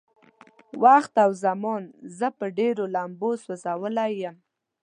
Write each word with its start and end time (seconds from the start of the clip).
وخت 0.83 1.13
او 1.25 1.31
زمان 1.45 1.83
زه 2.17 2.27
په 2.37 2.45
ډېرو 2.57 2.83
لمبو 2.95 3.29
سوځولی 3.43 4.11
يم. 4.23 4.35